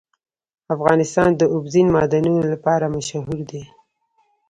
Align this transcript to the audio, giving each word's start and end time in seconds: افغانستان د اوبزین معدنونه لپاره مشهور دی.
افغانستان 0.75 1.29
د 1.35 1.41
اوبزین 1.53 1.87
معدنونه 1.95 2.43
لپاره 2.53 2.85
مشهور 2.95 3.37
دی. 3.49 3.63